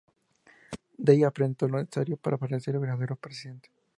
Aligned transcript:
Dave 1.05 1.25
aprende 1.27 1.57
todo 1.57 1.69
lo 1.69 1.77
necesario 1.77 2.17
para 2.17 2.35
parecer 2.39 2.73
el 2.73 2.81
verdadero 2.81 3.15
presidente. 3.17 3.69